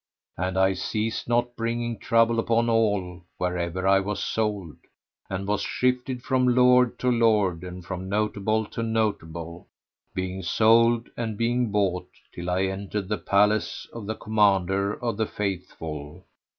And 0.35 0.57
I 0.57 0.73
ceased 0.73 1.29
not 1.29 1.55
bringing 1.55 1.99
trouble 1.99 2.39
upon 2.39 2.71
all, 2.71 3.21
wherever 3.37 3.87
I 3.87 3.99
was 3.99 4.19
sold, 4.19 4.77
and 5.29 5.45
was 5.47 5.61
shifted 5.61 6.23
from 6.23 6.47
lord 6.47 6.97
to 7.01 7.11
lord 7.11 7.63
and 7.63 7.85
from 7.85 8.09
notable 8.09 8.65
to 8.65 8.81
notable, 8.81 9.67
being 10.15 10.41
sold 10.41 11.07
and 11.15 11.37
being 11.37 11.71
bought, 11.71 12.09
till 12.33 12.49
I 12.49 12.63
entered 12.63 13.09
the 13.09 13.19
palace 13.19 13.87
of 13.93 14.07
the 14.07 14.15
Commander 14.15 14.93
of 14.93 15.17
the 15.17 15.27
Faithful. 15.27 16.23